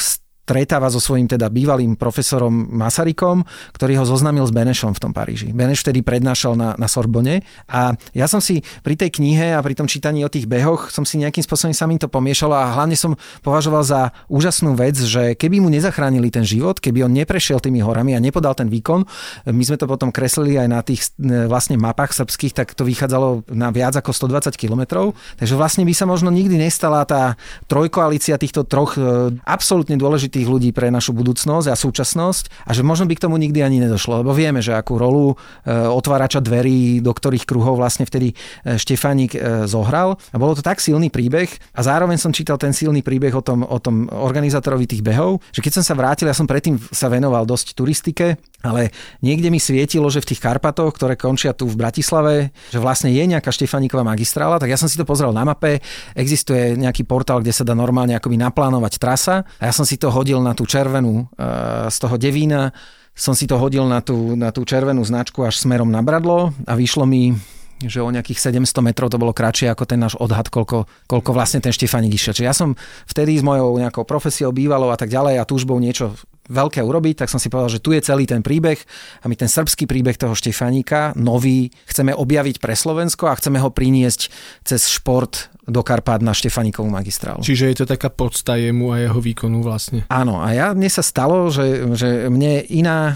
[0.42, 5.54] stretáva so svojím teda bývalým profesorom Masarykom, ktorý ho zoznámil s Benešom v tom Paríži.
[5.54, 9.78] Beneš vtedy prednášal na, na Sorbone a ja som si pri tej knihe a pri
[9.78, 12.98] tom čítaní o tých behoch som si nejakým spôsobom sa mi to pomiešalo a hlavne
[12.98, 17.80] som považoval za úžasnú vec, že keby mu nezachránili ten život, keby on neprešiel tými
[17.80, 19.08] horami a nepodal ten výkon,
[19.48, 23.48] my sme to potom kreslili aj na tých e, vlastne mapách srbských, tak to vychádzalo
[23.54, 25.14] na viac ako 120 kilometrov.
[25.38, 27.38] Takže vlastne by sa možno nikdy nestala tá
[27.70, 32.80] trojkoalícia týchto troch e, absolútne dôležitých dôležitých ľudí pre našu budúcnosť a súčasnosť a že
[32.80, 37.04] možno by k tomu nikdy ani nedošlo, lebo vieme, že akú rolu e, otvárača dverí,
[37.04, 40.16] do ktorých kruhov vlastne vtedy e, Štefánik e, zohral.
[40.32, 43.60] A bolo to tak silný príbeh a zároveň som čítal ten silný príbeh o tom,
[43.60, 47.44] o tom organizátorovi tých behov, že keď som sa vrátil, ja som predtým sa venoval
[47.44, 52.54] dosť turistike, ale niekde mi svietilo, že v tých Karpatoch, ktoré končia tu v Bratislave,
[52.70, 55.82] že vlastne je nejaká Štefaniková magistrála, tak ja som si to pozrel na mape,
[56.14, 60.14] existuje nejaký portál, kde sa dá normálne akoby naplánovať trasa a ja som si to
[60.22, 62.70] hodil na tú červenú uh, z toho Devína,
[63.12, 66.72] som si to hodil na tú, na tú červenú značku až smerom na Bradlo a
[66.78, 67.34] vyšlo mi
[67.82, 71.58] že o nejakých 700 metrov to bolo kratšie ako ten náš odhad, koľko, koľko vlastne
[71.58, 72.30] ten Štefánik išiel.
[72.36, 72.78] Čiže ja som
[73.10, 76.14] vtedy s mojou nejakou profesiou bývalou a tak ďalej a túžbou niečo
[76.50, 78.78] veľké urobiť, tak som si povedal, že tu je celý ten príbeh
[79.22, 83.70] a my ten srbský príbeh toho Štefánika, nový, chceme objaviť pre Slovensko a chceme ho
[83.70, 84.30] priniesť
[84.66, 87.46] cez šport do Karpát na Štefanikovú magistrálu.
[87.46, 90.02] Čiže je to taká podsta jemu a jeho výkonu vlastne.
[90.10, 93.14] Áno, a ja, mne sa stalo, že, že mne iná e,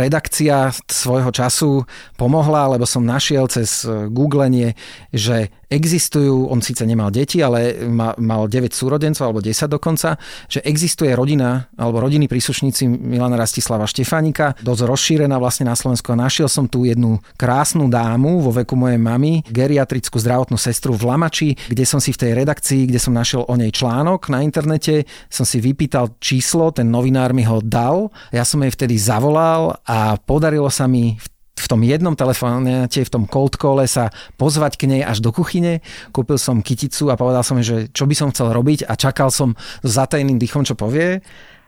[0.00, 1.84] redakcia svojho času
[2.16, 4.72] pomohla, lebo som našiel cez e, googlenie,
[5.12, 10.60] že existujú, on síce nemal deti, ale ma, mal 9 súrodencov, alebo 10 dokonca, že
[10.60, 16.52] existuje rodina, alebo rodiny príslušníci Milana Rastislava Štefánika, dosť rozšírená vlastne na Slovensku a našiel
[16.52, 21.81] som tu jednu krásnu dámu vo veku mojej mamy, geriatrickú zdravotnú sestru v Lamači, kde
[21.84, 25.62] som si v tej redakcii, kde som našiel o nej článok na internete, som si
[25.62, 30.88] vypýtal číslo, ten novinár mi ho dal, ja som jej vtedy zavolal a podarilo sa
[30.88, 31.26] mi v
[31.62, 35.78] v tom jednom telefonáte, v tom cold call sa pozvať k nej až do kuchyne.
[36.10, 39.54] Kúpil som kyticu a povedal som, že čo by som chcel robiť a čakal som
[39.54, 41.22] s zatajným dýchom, čo povie.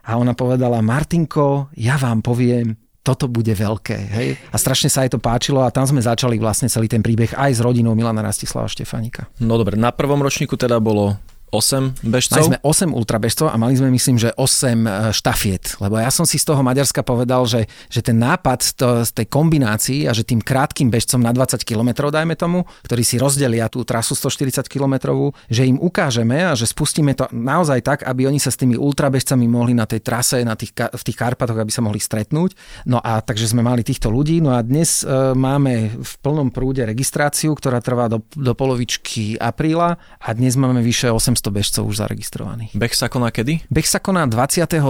[0.05, 3.97] A ona povedala, Martinko, ja vám poviem, toto bude veľké.
[4.17, 4.29] Hej?
[4.49, 7.53] A strašne sa jej to páčilo a tam sme začali vlastne celý ten príbeh aj
[7.53, 9.29] s rodinou Milana Rastislava Štefanika.
[9.45, 11.21] No dobre, na prvom ročníku teda bolo
[11.55, 12.43] 8 bežcov?
[12.43, 15.79] Mali sme 8 ultrabežcov a mali sme myslím, že 8 e, štafiet.
[15.79, 19.27] Lebo ja som si z toho Maďarska povedal, že, že ten nápad to, z tej
[19.31, 23.87] kombinácii a že tým krátkým bežcom na 20 km, dajme tomu, ktorí si rozdelia tú
[23.87, 25.15] trasu 140 km,
[25.47, 29.47] že im ukážeme a že spustíme to naozaj tak, aby oni sa s tými ultrabežcami
[29.47, 32.59] mohli na tej trase, na tých, v tých Karpatoch, aby sa mohli stretnúť.
[32.91, 34.43] No a takže sme mali týchto ľudí.
[34.43, 40.01] No a dnes e, máme v plnom prúde registráciu, ktorá trvá do, do polovičky apríla
[40.19, 42.73] a dnes máme vyše 800 200 bežcov už zaregistrovaných.
[42.73, 43.69] Beh sa koná kedy?
[43.69, 44.81] Beh sa koná 22.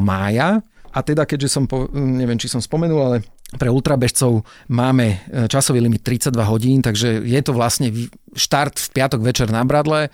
[0.00, 3.16] mája a teda keďže som, po, neviem či som spomenul, ale
[3.52, 7.92] pre ultrabežcov máme e, časový limit 32 hodín, takže je to vlastne
[8.32, 10.08] štart v piatok večer na Bradle,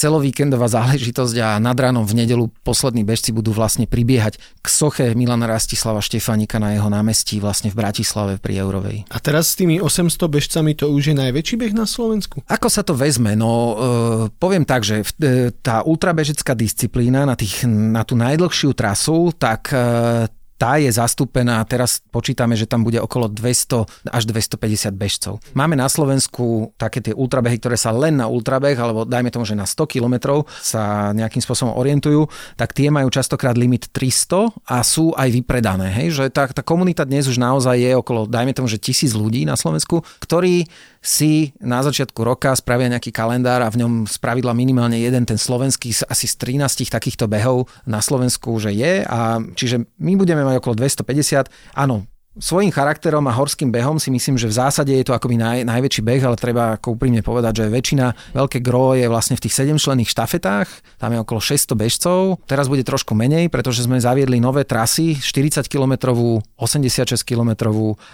[0.00, 5.44] celovíkendová záležitosť a nad ránom v nedelu poslední bežci budú vlastne pribiehať k soche Milana
[5.44, 9.04] Rastislava Štefanika na jeho námestí vlastne v Bratislave pri Eurovej.
[9.12, 12.40] A teraz s tými 800 bežcami to už je najväčší beh na Slovensku?
[12.48, 13.36] Ako sa to vezme?
[13.36, 13.74] No e,
[14.40, 20.39] poviem tak, že e, tá ultrabežecká disciplína na, tých, na tú najdlhšiu trasu, tak e,
[20.60, 25.40] tá je zastúpená, teraz počítame, že tam bude okolo 200 až 250 bežcov.
[25.56, 29.56] Máme na Slovensku také tie ultrabehy, ktoré sa len na ultrabeh, alebo dajme tomu, že
[29.56, 32.28] na 100 kilometrov sa nejakým spôsobom orientujú,
[32.60, 35.88] tak tie majú častokrát limit 300 a sú aj vypredané.
[35.96, 36.20] Hej?
[36.20, 39.56] Že tá, tá komunita dnes už naozaj je okolo, dajme tomu, že tisíc ľudí na
[39.56, 40.68] Slovensku, ktorí
[41.00, 45.96] si na začiatku roka spravia nejaký kalendár a v ňom spravidla minimálne jeden ten slovenský,
[46.04, 49.00] asi z 13 takýchto behov na Slovensku, že je.
[49.08, 51.78] A čiže my budeme mať okolo 250.
[51.78, 55.66] Áno, svojím charakterom a horským behom si myslím, že v zásade je to akoby naj,
[55.66, 59.66] najväčší beh, ale treba ako úprimne povedať, že väčšina, veľké gro je vlastne v tých
[59.66, 60.68] 7 členných štafetách,
[61.02, 65.66] tam je okolo 600 bežcov, teraz bude trošku menej, pretože sme zaviedli nové trasy, 40
[65.66, 66.14] km,
[66.54, 67.50] 86 km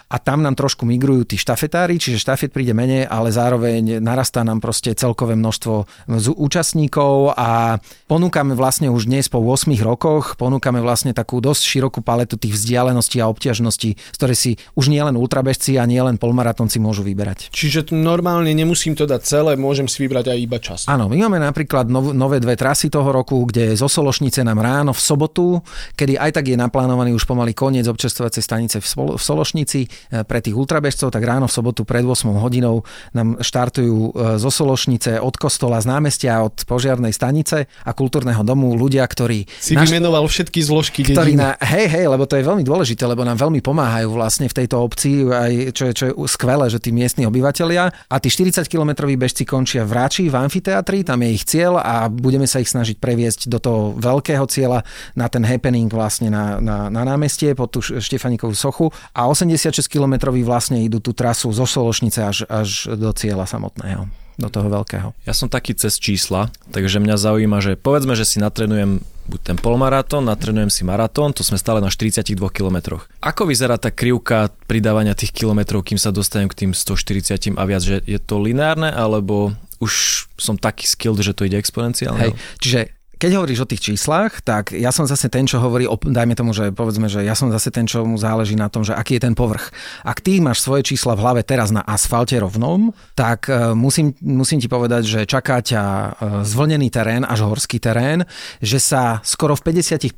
[0.08, 4.64] a tam nám trošku migrujú tí štafetári, čiže štafet príde menej, ale zároveň narastá nám
[4.64, 6.08] proste celkové množstvo
[6.40, 7.76] účastníkov a
[8.08, 13.20] ponúkame vlastne už dnes po 8 rokoch, ponúkame vlastne takú dosť širokú paletu tých vzdialeností
[13.20, 17.50] a obťažností z ktorej si už nie len ultrabežci a nie len polmaratonci môžu vyberať.
[17.50, 20.80] Čiže normálne nemusím to dať celé, môžem si vybrať aj iba čas.
[20.86, 24.92] Áno, my máme napríklad nov, nové dve trasy toho roku, kde zo Sološnice nám ráno
[24.94, 25.60] v sobotu,
[25.98, 29.88] kedy aj tak je naplánovaný už pomaly koniec občerstvovacej stanice v, v Sološnici e,
[30.22, 32.84] pre tých ultrabežcov, tak ráno v sobotu pred 8 hodinou
[33.16, 38.76] nám štartujú e, zo Sološnice od kostola z námestia, od požiarnej stanice a kultúrneho domu
[38.76, 39.48] ľudia, ktorí...
[39.58, 39.88] Si naš...
[39.88, 43.64] vymenoval všetky zložky ktorí na, Hej, hej, lebo to je veľmi dôležité, lebo nám veľmi
[43.64, 47.24] pomáha pomáhajú vlastne v tejto obci, aj, čo, je, čo je skvelé, že tí miestni
[47.24, 47.88] obyvateľia.
[48.12, 52.44] A tí 40-kilometroví bežci končia v Ráči, v amfiteatri, tam je ich cieľ a budeme
[52.44, 54.84] sa ich snažiť previesť do toho veľkého cieľa
[55.16, 60.84] na ten happening vlastne na, na, na námestie pod tú Štefanikovú sochu a 86-kilometroví vlastne
[60.84, 64.04] idú tú trasu zo Sološnice až, až do cieľa samotného
[64.36, 65.16] do toho veľkého.
[65.24, 69.56] Ja som taký cez čísla, takže mňa zaujíma, že povedzme, že si natrenujem buď ten
[69.58, 73.10] polmaratón, natrenujem si maratón, to sme stále na 42 kilometroch.
[73.22, 77.82] Ako vyzerá tá krivka pridávania tých kilometrov, kým sa dostanem k tým 140 a viac,
[77.82, 82.30] že je to lineárne, alebo už som taký skilled, že to ide exponenciálne?
[82.30, 82.80] Hej, čiže
[83.16, 86.68] keď hovoríš o tých číslach, tak ja som zase ten, čo hovorí, dajme tomu, že
[86.68, 89.34] povedzme, že ja som zase ten, čo mu záleží na tom, že aký je ten
[89.34, 89.72] povrch.
[90.04, 94.60] Ak ty máš svoje čísla v hlave teraz na asfalte rovnom, tak e, musím, musím
[94.60, 96.08] ti povedať, že čaká ťa e,
[96.44, 98.28] zvlnený terén až horský terén,
[98.60, 100.12] že sa skoro v 50%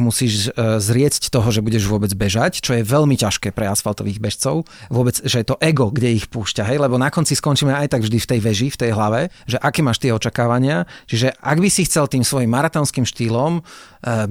[0.00, 4.64] musíš e, zrieť toho, že budeš vôbec bežať, čo je veľmi ťažké pre asfaltových bežcov.
[4.88, 8.08] Vôbec, že je to ego, kde ich púšťa, hej, lebo na konci skončíme aj tak
[8.08, 10.88] vždy v tej veži, v tej hlave, že aké máš tie očakávania.
[11.04, 13.62] Čiže ak by si chcel tým svojim svojim maratónskym štýlom e,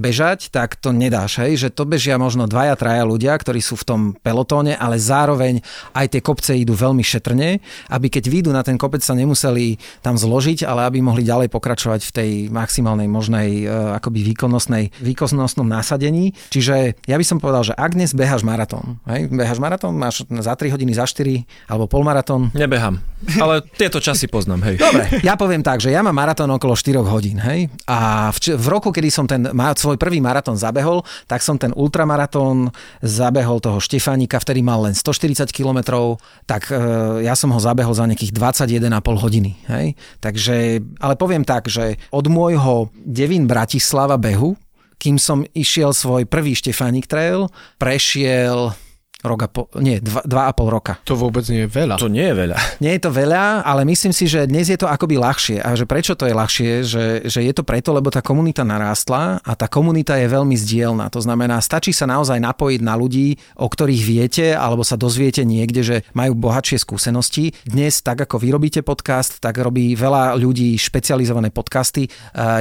[0.00, 3.84] bežať, tak to nedáš, hej, že to bežia možno dvaja, traja ľudia, ktorí sú v
[3.84, 5.60] tom pelotóne, ale zároveň
[5.92, 7.60] aj tie kopce idú veľmi šetrne,
[7.92, 12.00] aby keď výjdu na ten kopec sa nemuseli tam zložiť, ale aby mohli ďalej pokračovať
[12.08, 16.32] v tej maximálnej možnej e, akoby výkonnostnej, výkonnostnom násadení.
[16.48, 20.56] Čiže ja by som povedal, že ak dnes beháš maratón, hej, beháš maratón, máš za
[20.56, 22.48] 3 hodiny, za 4 alebo polmaratón.
[22.56, 23.04] Nebehám,
[23.36, 24.80] ale tieto časy poznám, hej.
[24.80, 28.54] Dobre, ja poviem tak, že ja mám maratón okolo 4 hodín, hej, a a v,
[28.54, 32.70] v roku, kedy som ten svoj prvý maratón zabehol, tak som ten ultramaratón
[33.02, 36.06] zabehol toho Štefánika, vtedy mal len 140 km,
[36.46, 36.78] tak e,
[37.26, 38.86] ja som ho zabehol za nejakých 21,5
[39.18, 39.50] hodiny.
[39.66, 39.98] Hej?
[40.22, 44.54] Takže, ale poviem tak, že od môjho Devín Bratislava behu,
[45.02, 47.50] kým som išiel svoj prvý Štefánik trail,
[47.82, 48.78] prešiel
[49.26, 51.02] rok a po, nie, dva, dva a pol roka.
[51.02, 51.98] To vôbec nie je veľa.
[51.98, 52.56] To nie je veľa.
[52.84, 55.58] Nie je to veľa, ale myslím si, že dnes je to akoby ľahšie.
[55.58, 56.70] A že prečo to je ľahšie?
[56.86, 61.10] Že, že je to preto, lebo tá komunita narástla a tá komunita je veľmi zdielna.
[61.10, 65.82] To znamená, stačí sa naozaj napojiť na ľudí, o ktorých viete, alebo sa dozviete niekde,
[65.82, 67.50] že majú bohatšie skúsenosti.
[67.66, 72.06] Dnes, tak ako vy robíte podcast, tak robí veľa ľudí špecializované podcasty.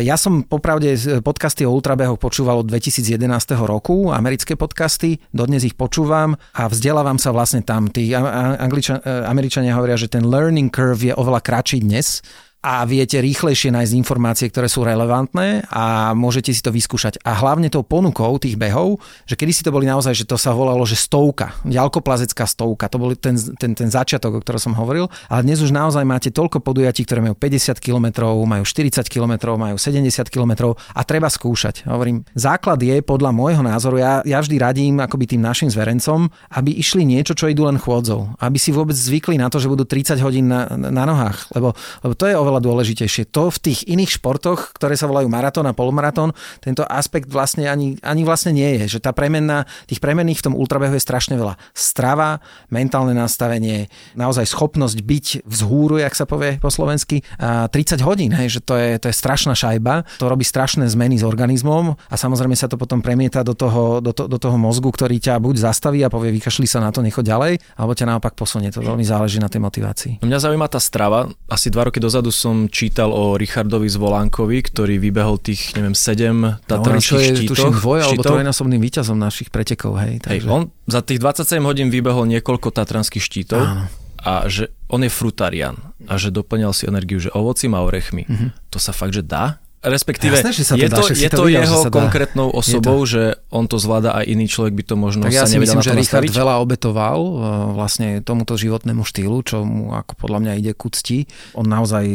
[0.01, 3.21] Ja som popravde podcasty o ultrabehoch počúval od 2011
[3.61, 7.91] roku, americké podcasty, dodnes ich počúvam a vzdelávam sa vlastne tam.
[7.91, 12.23] Tí Angličan, e, Američania hovoria, že ten learning curve je oveľa kratší dnes,
[12.65, 17.21] a viete rýchlejšie nájsť informácie, ktoré sú relevantné a môžete si to vyskúšať.
[17.21, 18.97] A hlavne tou ponukou tých behov,
[19.29, 22.97] že kedy si to boli naozaj, že to sa volalo, že stovka, ďalkoplazecká stovka, to
[22.97, 26.65] bol ten, ten, ten začiatok, o ktorom som hovoril, ale dnes už naozaj máte toľko
[26.65, 31.85] podujatí, ktoré majú 50 km, majú 40 km, majú 70 km a treba skúšať.
[31.85, 36.25] Hovorím, základ je podľa môjho názoru, ja, ja vždy radím akoby tým našim zverencom,
[36.57, 39.85] aby išli niečo, čo idú len chôdzou, aby si vôbec zvykli na to, že budú
[39.85, 43.27] 30 hodín na, na nohách, lebo, lebo to je oveľa dôležitejšie.
[43.35, 46.31] To v tých iných športoch, ktoré sa volajú maratón a polomaratón,
[46.63, 48.95] tento aspekt vlastne ani, ani vlastne nie je.
[48.95, 51.59] Že tá premenná, tých premenných v tom ultrabehu je strašne veľa.
[51.75, 52.39] Strava,
[52.71, 58.59] mentálne nastavenie, naozaj schopnosť byť vzhúru, jak sa povie po slovensky, a 30 hodín, hej,
[58.59, 62.55] že to je, to je strašná šajba, to robí strašné zmeny s organizmom a samozrejme
[62.55, 65.99] sa to potom premieta do toho, do, to, do toho mozgu, ktorý ťa buď zastaví
[66.05, 68.69] a povie vykašli sa na to, nechoď ďalej, alebo ťa naopak posunie.
[68.71, 70.13] To veľmi záleží na tej motivácii.
[70.21, 71.27] Mňa zaujíma tá strava.
[71.49, 77.17] Asi dva roky dozadu som čítal o Richardovi Zvolánkovi, ktorý vybehol tých, neviem, 7 tatranských
[77.17, 77.57] no, štítoch.
[77.57, 79.97] Tuším, dvoj alebo trojnásobným víťazom našich pretekov.
[79.97, 80.45] Hej, takže...
[80.45, 83.65] hej, on za tých 27 hodín vybehol niekoľko tatranských štítov.
[83.65, 83.89] Áno.
[84.21, 88.27] A že on je frutarian a že doplňal si energiu, že ovocím a orechmi.
[88.27, 88.49] Mm-hmm.
[88.69, 89.57] To sa fakt, že dá?
[89.87, 93.07] Respektíve Jasné, že sa to je, dá, to, je to, to videl, jeho konkrétnou osobou,
[93.07, 93.17] to.
[93.17, 95.79] že on to zvláda a iný človek by to možno tak ja sa si myslím,
[95.79, 97.31] že Richard veľa obetoval e,
[97.71, 101.23] vlastne tomuto životnému štýlu, čo mu ako podľa mňa ide ku cti.
[101.55, 102.05] On naozaj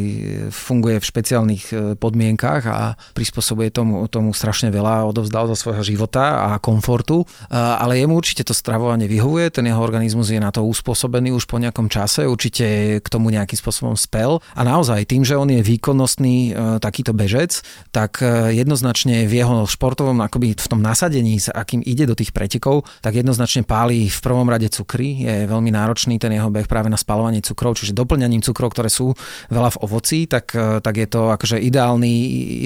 [0.53, 6.53] funguje v špeciálnych e, podmienkach a prispôsobuje tomu, tomu strašne veľa, odovzdal zo svojho života
[6.53, 10.61] a komfortu, e, ale jemu určite to stravovanie vyhovuje, ten jeho organizmus je na to
[10.69, 15.39] uspôsobený už po nejakom čase, určite k tomu nejakým spôsobom spel a naozaj tým, že
[15.39, 21.39] on je výkonnostný takýto bežec, tak e, jednoznačne v jeho športovom, akoby v tom nasadení,
[21.41, 25.25] s akým ide do tých pretekov, tak jednoznačne páli v prvom rade cukry.
[25.25, 29.17] Je veľmi náročný ten jeho beh práve na spalovanie cukrov, čiže doplňaním cukrov, ktoré sú
[29.51, 32.15] veľa v ovoci, tak, e, tak je to akože ideálny,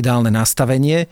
[0.00, 1.08] ideálne nastavenie.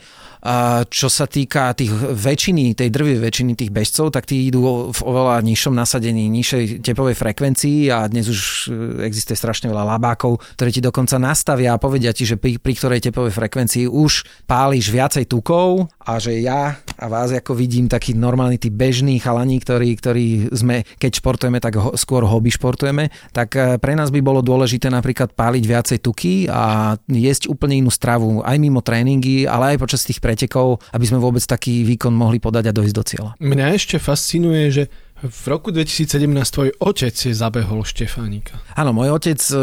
[0.93, 5.41] Čo sa týka tých väčšiny, tej drvej väčšiny tých bežcov, tak tí idú v oveľa
[5.41, 10.85] nižšom nasadení, nižšej tepovej frekvencii a dnes už e, existuje strašne veľa labákov, ktoré ti
[10.85, 15.89] dokonca nastavia a povedia ti, že pri, pri ktorej tepovej frekvencii už páliš viacej tukov
[16.05, 20.85] a že ja a vás ako vidím taký normálny tí bežní chalani, ktorí, ktorí sme,
[21.01, 25.33] keď športujeme, tak ho, skôr hobby športujeme, tak e, pre nás by bolo dôležité napríklad
[25.33, 30.21] páliť viacej tuky a jesť úplne inú stravu aj mimo tréningy, ale aj počas tých
[30.21, 33.31] pre pretekov, aby sme vôbec taký výkon mohli podať a dojsť do cieľa.
[33.39, 34.85] Mňa ešte fascinuje, že
[35.25, 36.21] V roku 2017
[36.53, 38.61] tvoj otec je zabehol Štefánika.
[38.77, 39.57] Áno, môj otec e,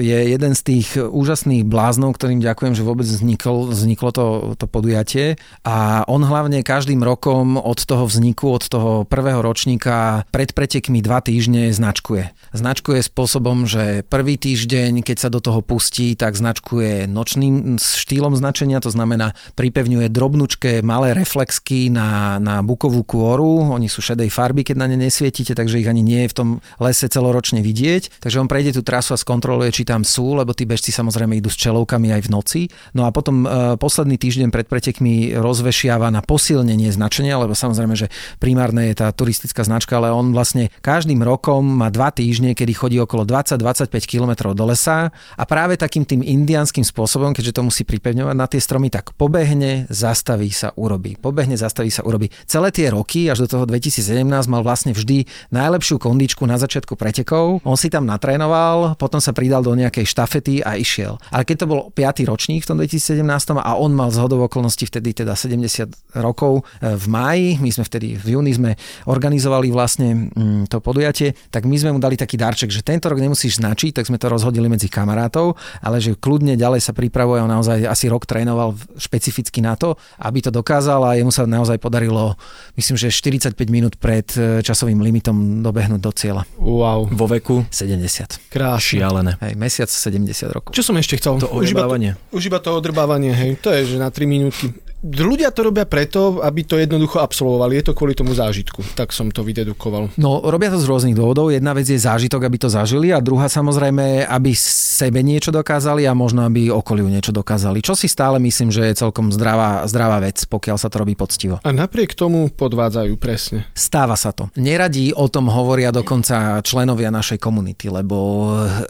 [0.00, 5.36] je jeden z tých úžasných bláznov, ktorým ďakujem, že vôbec vznikol, vzniklo to, to podujatie.
[5.68, 11.20] A on hlavne každým rokom od toho vzniku, od toho prvého ročníka pred pretekmi dva
[11.20, 12.32] týždne značkuje.
[12.56, 18.80] Značkuje spôsobom, že prvý týždeň, keď sa do toho pustí, tak značkuje nočným štýlom značenia,
[18.80, 23.76] to znamená pripevňuje drobnučké malé reflexky na, na bukovú kôru.
[23.76, 26.48] Oni sú šedej farby, keď na ne nesvietite, takže ich ani nie je v tom
[26.82, 28.22] lese celoročne vidieť.
[28.22, 31.50] Takže on prejde tú trasu a skontroluje, či tam sú, lebo tí bežci samozrejme idú
[31.50, 32.60] s čelovkami aj v noci.
[32.92, 38.12] No a potom e, posledný týždeň pred pretekmi rozvešiava na posilnenie značenia, lebo samozrejme, že
[38.36, 42.96] primárne je tá turistická značka, ale on vlastne každým rokom má dva týždne, kedy chodí
[43.00, 48.36] okolo 20-25 km do lesa a práve takým tým indianským spôsobom, keďže to musí pripevňovať
[48.36, 51.16] na tie stromy, tak pobehne, zastaví sa, urobí.
[51.16, 52.28] Pobehne, zastaví sa, urobí.
[52.44, 54.22] Celé tie roky až do toho 2017
[54.52, 57.64] mal vlastne vždy najlepšiu kondičku na začiatku pretekov.
[57.64, 61.16] On si tam natrénoval, potom sa pridal do nejakej štafety a išiel.
[61.32, 62.26] Ale keď to bol 5.
[62.26, 63.22] ročník v tom 2017
[63.56, 68.18] a on mal zhodov okolností vtedy teda 70 rokov e, v máji, my sme vtedy
[68.18, 68.74] v júni sme
[69.06, 73.22] organizovali vlastne mm, to podujatie, tak my sme mu dali taký darček, že tento rok
[73.22, 77.52] nemusíš značiť, tak sme to rozhodili medzi kamarátov, ale že kľudne ďalej sa pripravuje, on
[77.52, 82.34] naozaj asi rok trénoval špecificky na to, aby to dokázal a jemu sa naozaj podarilo,
[82.74, 86.42] myslím, že 45 minút pred e, časovým limitom dobehnúť do cieľa.
[86.60, 87.10] Wow.
[87.10, 88.52] Vo veku 70.
[88.52, 89.00] Krásne.
[89.02, 89.32] šialené.
[89.42, 90.70] Hej, mesiac 70 rokov.
[90.76, 91.40] Čo som ešte chcel?
[91.42, 91.96] To už, iba to,
[92.36, 93.58] už iba to odrbávanie, hej.
[93.64, 94.72] To je, že na 3 minútky.
[95.06, 97.78] Ľudia to robia preto, aby to jednoducho absolvovali.
[97.78, 98.82] Je to kvôli tomu zážitku.
[98.98, 100.10] Tak som to vydedukoval.
[100.18, 101.54] No, robia to z rôznych dôvodov.
[101.54, 106.12] Jedna vec je zážitok, aby to zažili a druhá samozrejme, aby sebe niečo dokázali a
[106.16, 107.84] možno aby okoliu niečo dokázali.
[107.84, 111.62] Čo si stále myslím, že je celkom zdravá, zdravá vec, pokiaľ sa to robí poctivo.
[111.62, 113.68] A napriek tomu podvádzajú presne.
[113.78, 114.50] Stáva sa to.
[114.58, 118.16] Neradí o tom hovoria dokonca členovia našej komunity, lebo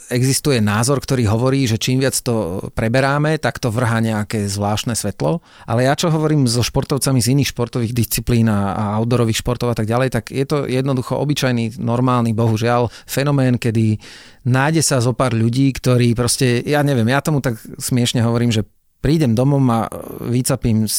[0.09, 5.44] existuje názor, ktorý hovorí, že čím viac to preberáme, tak to vrhá nejaké zvláštne svetlo.
[5.66, 9.87] Ale ja čo hovorím so športovcami z iných športových disciplín a outdoorových športov a tak
[9.90, 13.99] ďalej, tak je to jednoducho obyčajný, normálny, bohužiaľ, fenomén, kedy
[14.47, 18.66] nájde sa zo pár ľudí, ktorí proste, ja neviem, ja tomu tak smiešne hovorím, že
[19.07, 19.87] prídem domov a
[20.27, 20.90] vycapím e,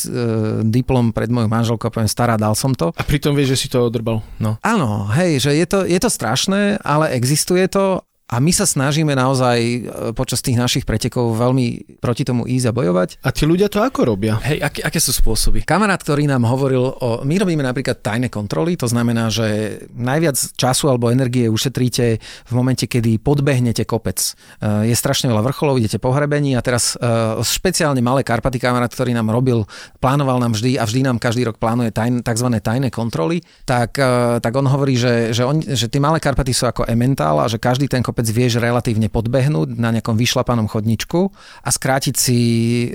[0.63, 2.95] diplom pred moju manželkou a poviem, stará, dal som to.
[2.95, 4.23] A pritom vieš, že si to odrbal.
[4.39, 4.55] No.
[4.63, 9.15] Áno, hej, že je to, je to strašné, ale existuje to a my sa snažíme
[9.15, 9.79] naozaj e,
[10.11, 13.09] počas tých našich pretekov veľmi proti tomu ísť a bojovať.
[13.23, 14.35] A tí ľudia to ako robia?
[14.43, 15.63] Hej, aké, aké sú spôsoby?
[15.63, 17.23] Kamarát, ktorý nám hovoril o...
[17.23, 22.83] My robíme napríklad tajné kontroly, to znamená, že najviac času alebo energie ušetríte v momente,
[22.83, 24.19] kedy podbehnete kopec.
[24.59, 28.91] E, Je strašne veľa vrcholov, idete po hrebení a teraz e, špeciálne malé Karpaty kamarát,
[28.91, 29.63] ktorý nám robil,
[30.03, 32.47] plánoval nám vždy a vždy nám každý rok plánuje tajn, tzv.
[32.59, 33.95] tajné kontroly, tak,
[34.43, 37.55] tak on hovorí, že, že, on, že tie malé Karpaty sú ako ementál a že
[37.55, 41.29] každý ten kopec vieš relatívne podbehnúť na nejakom vyšlapanom chodničku
[41.61, 42.39] a skrátiť si,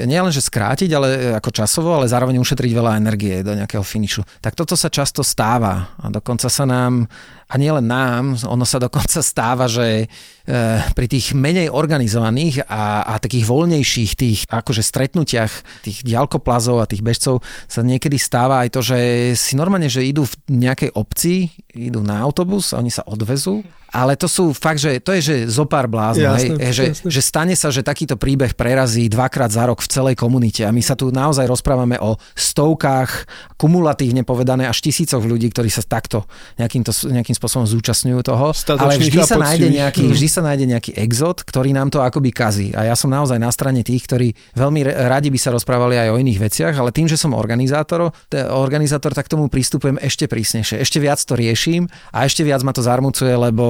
[0.02, 1.08] nielenže skrátiť, ale
[1.38, 4.26] ako časovo, ale zároveň ušetriť veľa energie do nejakého finišu.
[4.42, 7.06] Tak toto sa často stáva a dokonca sa nám
[7.52, 10.06] a nielen nám, ono sa dokonca stáva, že e,
[10.96, 17.04] pri tých menej organizovaných a, a takých voľnejších tých akože stretnutiach tých ďalkoplazov a tých
[17.04, 18.98] bežcov sa niekedy stáva aj to, že
[19.37, 23.61] si normálne, že idú v nejakej obci, idú na autobus, oni sa odvezú
[23.92, 27.09] ale to sú fakt, že to je, že zo pár bláznov, hej, Jasné, že, jasné.
[27.12, 30.64] že stane sa, že takýto príbeh prerazí dvakrát za rok v celej komunite.
[30.64, 33.28] A my sa tu naozaj rozprávame o stovkách,
[33.61, 36.24] kumulatívne povedané až tisícoch ľudí, ktorí sa takto
[36.57, 40.12] nejakým, to, nejakým spôsobom zúčastňujú toho, ale Statočných vždy a sa, nájde nejaký, Mhm.
[40.16, 42.72] vždy sa nájde nejaký exot, ktorý nám to akoby kazí.
[42.72, 46.16] A ja som naozaj na strane tých, ktorí veľmi radi by sa rozprávali aj o
[46.16, 48.09] iných veciach, ale tým, že som organizátor,
[48.50, 52.81] organizátor, tak tomu pristupujem ešte prísnejšie, ešte viac to riešim a ešte viac ma to
[52.81, 53.64] zarmucuje, lebo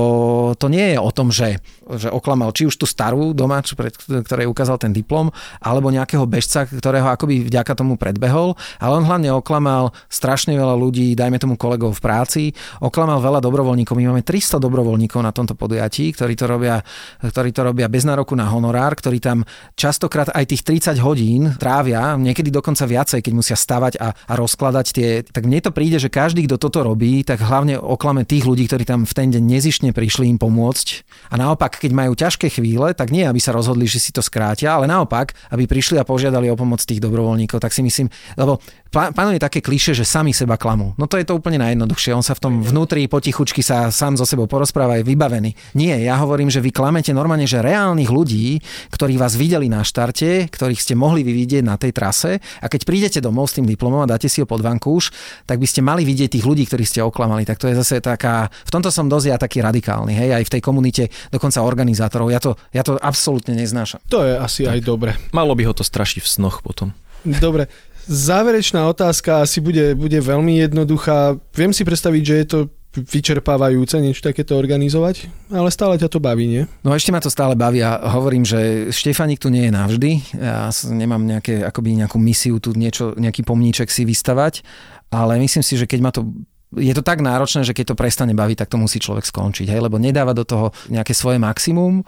[0.56, 3.92] to nie je o tom, že, že oklamal či už tú starú doma, čo pred,
[3.96, 9.32] ktorej ukázal ten diplom, alebo nejakého bežca, ktorého akoby vďaka tomu predbehol, ale on hlavne
[9.34, 12.42] oklamal strašne veľa ľudí, dajme tomu kolegov v práci,
[12.80, 13.94] oklamal veľa dobrovoľníkov.
[13.98, 16.80] My máme 300 dobrovoľníkov na tomto podujatí, ktorí to robia,
[17.20, 19.44] ktorí to robia bez nároku na honorár, ktorí tam
[19.76, 24.86] častokrát aj tých 30 hodín trávia, niekedy dokonca viacej, keď musia stavať a, a rozkladať
[24.92, 25.08] tie.
[25.26, 28.84] Tak mne to príde, že každý, kto toto robí, tak hlavne oklame tých ľudí, ktorí
[28.86, 31.06] tam v ten deň nezišne prišli im pomôcť.
[31.30, 34.74] A naopak, keď majú ťažké chvíle, tak nie, aby sa rozhodli, že si to skrátia,
[34.74, 37.62] ale naopak, aby prišli a požiadali o pomoc tých dobrovoľníkov.
[37.62, 38.58] Tak si myslím, lebo
[38.92, 40.92] panuje také kliše, že sami seba klamú.
[41.00, 42.12] No to je to úplne najjednoduchšie.
[42.12, 45.56] On sa v tom vnútri potichučky sa sám so sebou porozpráva, je vybavený.
[45.72, 48.60] Nie, ja hovorím, že vy klamete normálne, že reálnych ľudí,
[48.92, 53.18] ktorí vás videli na štarte, ktorých ste mohli vyvidieť na tej trase a keď prídete
[53.24, 55.08] domov s tým diplomom a dáte si ho pod vankúš,
[55.48, 57.48] tak by ste mali vidieť tých ľudí, ktorých ste oklamali.
[57.48, 60.52] Tak to je zase taká, v tomto som dosť ja taký radikálny, hej, aj v
[60.52, 61.02] tej komunite
[61.32, 62.28] dokonca organizátorov.
[62.28, 64.04] Ja to, ja to absolútne neznášam.
[64.12, 64.76] To je asi tak.
[64.76, 65.10] aj dobre.
[65.32, 66.92] Malo by ho to strašiť v snoch potom.
[67.22, 67.70] Dobre,
[68.06, 71.38] Záverečná otázka asi bude, bude veľmi jednoduchá.
[71.54, 72.58] Viem si predstaviť, že je to
[72.92, 76.62] vyčerpávajúce niečo takéto organizovať, ale stále ťa to baví, nie?
[76.84, 80.10] No ešte ma to stále baví a hovorím, že Štefanik tu nie je navždy.
[80.36, 84.60] Ja nemám nejaké, akoby nejakú misiu tu niečo, nejaký pomníček si vystavať,
[85.08, 86.28] ale myslím si, že keď ma to
[86.72, 89.80] je to tak náročné, že keď to prestane baviť, tak to musí človek skončiť, hej?
[89.84, 92.00] lebo nedáva do toho nejaké svoje maximum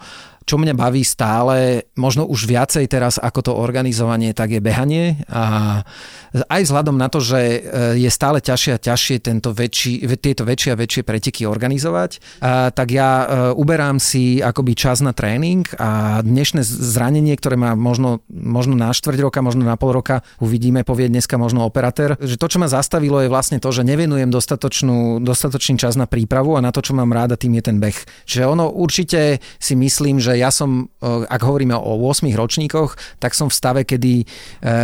[0.45, 5.81] čo mňa baví stále, možno už viacej teraz ako to organizovanie, tak je behanie a
[6.35, 7.59] aj vzhľadom na to, že e,
[7.97, 12.93] je stále ťažšie a ťažšie tento väčší, tieto väčšie a väčšie preteky organizovať, a, tak
[12.93, 13.25] ja e,
[13.57, 19.19] uberám si akoby čas na tréning a dnešné zranenie, ktoré má možno, možno na štvrť
[19.25, 23.17] roka, možno na pol roka, uvidíme, povie dneska možno operatér, že to, čo ma zastavilo
[23.23, 27.33] je vlastne to, že nevenujem dostatočný čas na prípravu a na to, čo mám ráda,
[27.33, 27.97] tým je ten beh.
[28.29, 33.47] Čiže ono určite si myslím, že ja som, ak hovoríme o 8 ročníkoch, tak som
[33.47, 34.25] v stave, kedy e,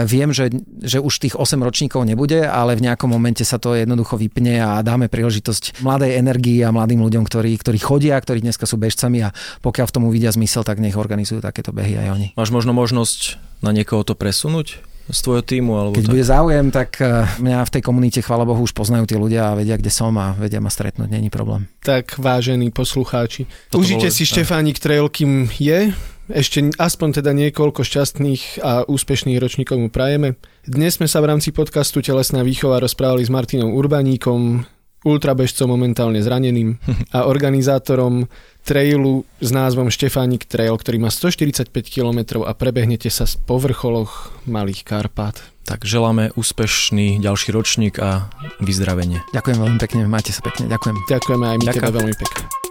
[0.07, 0.49] viem, že,
[0.81, 4.79] že už tých 8 ročníkov nebude, ale v nejakom momente sa to jednoducho vypne a
[4.81, 9.33] dáme príležitosť mladej energii a mladým ľuďom, ktorí, ktorí chodia, ktorí dneska sú bežcami a
[9.61, 12.27] pokiaľ v tom uvidia zmysel, tak nech organizujú takéto behy aj oni.
[12.39, 14.90] Máš možno možnosť na niekoho to presunúť?
[15.09, 15.71] Z tvojho týmu?
[15.73, 16.13] Alebo Keď tak?
[16.13, 19.57] bude záujem, tak e, mňa v tej komunite, chvála Bohu, už poznajú tí ľudia a
[19.57, 21.65] vedia, kde som a vedia ma stretnúť, není problém.
[21.81, 25.95] Tak vážení poslucháči, Toto užite bolo, si Štefánik Trail, kým je,
[26.31, 30.39] ešte aspoň teda niekoľko šťastných a úspešných ročníkov mu prajeme.
[30.63, 34.63] Dnes sme sa v rámci podcastu Telesná výchova rozprávali s Martinom Urbaníkom,
[35.01, 36.77] ultrabežcom momentálne zraneným
[37.15, 38.29] a organizátorom
[38.61, 44.85] trailu s názvom Štefánik Trail, ktorý má 145 km a prebehnete sa po vrcholoch Malých
[44.85, 45.41] Karpát.
[45.65, 48.29] Tak želáme úspešný ďalší ročník a
[48.61, 49.21] vyzdravenie.
[49.33, 50.95] Ďakujem veľmi pekne, máte sa pekne, ďakujem.
[51.09, 51.81] Ďakujeme aj my Ďakujem.
[51.81, 52.70] tebe veľmi pekne.